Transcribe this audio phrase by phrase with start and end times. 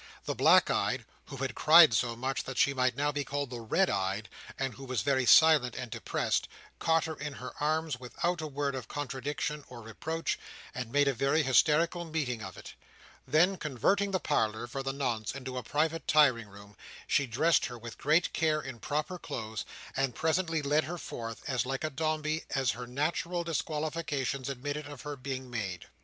[0.25, 3.59] The black eyed (who had cried so much that she might now be called the
[3.61, 6.47] red eyed, and who was very silent and depressed)
[6.79, 10.39] caught her in her arms without a word of contradiction or reproach,
[10.73, 12.73] and made a very hysterical meeting of it.
[13.27, 16.75] Then converting the parlour, for the nonce, into a private tiring room,
[17.05, 19.65] she dressed her, with great care, in proper clothes;
[19.95, 25.01] and presently led her forth, as like a Dombey as her natural disqualifications admitted of
[25.03, 25.85] her being made.